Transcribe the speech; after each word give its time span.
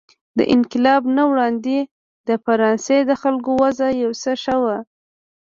د 0.37 0.39
انقلاب 0.55 1.01
نه 1.17 1.23
وړاندې 1.29 1.77
د 2.27 2.29
فرانسې 2.45 2.97
د 3.09 3.11
خلکو 3.21 3.51
وضع 3.61 3.89
یو 4.03 4.11
څه 4.21 4.31
ښه 4.43 4.55
وه. 4.63 4.77